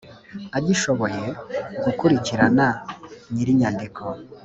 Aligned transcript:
agishoboye 0.57 1.23
gukurikirana 1.83 2.65
nyir 3.31 3.47
inyandiko 3.53 4.01